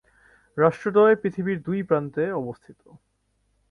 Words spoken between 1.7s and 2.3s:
প্রান্তে